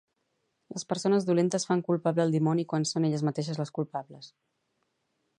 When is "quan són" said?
2.71-3.05